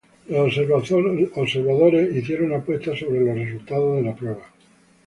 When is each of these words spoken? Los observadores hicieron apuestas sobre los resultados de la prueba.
Los 0.29 0.57
observadores 1.37 2.15
hicieron 2.15 2.55
apuestas 2.55 2.97
sobre 2.97 3.19
los 3.19 3.37
resultados 3.37 3.97
de 3.97 4.01
la 4.01 4.15
prueba. 4.15 4.47